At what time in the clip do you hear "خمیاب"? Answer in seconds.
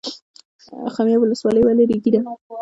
0.93-1.21